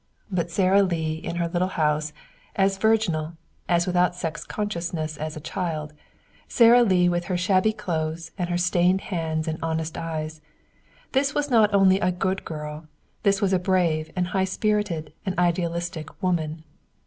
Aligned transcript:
But 0.31 0.49
Sara 0.49 0.81
Lee 0.81 1.13
in 1.17 1.35
her 1.35 1.47
little 1.47 1.67
house, 1.67 2.11
as 2.55 2.79
virginal, 2.79 3.33
as 3.69 3.85
without 3.85 4.15
sex 4.15 4.43
consciousness 4.45 5.15
as 5.15 5.37
a 5.37 5.39
child, 5.39 5.93
Sara 6.47 6.81
Lee 6.81 7.07
with 7.07 7.25
her 7.25 7.37
shabby 7.37 7.71
clothes 7.71 8.31
and 8.35 8.49
her 8.49 8.57
stained 8.57 9.01
hands 9.01 9.47
and 9.47 9.59
her 9.59 9.65
honest 9.65 9.99
eyes 9.99 10.41
this 11.11 11.35
was 11.35 11.51
not 11.51 11.71
only 11.71 11.99
a 11.99 12.11
good 12.11 12.43
girl, 12.43 12.87
this 13.21 13.43
was 13.43 13.53
a 13.53 13.59
brave 13.59 14.09
and 14.15 14.29
high 14.29 14.43
spirited 14.45 15.13
and 15.23 15.37
idealistic 15.37 16.23
woman. 16.23 16.63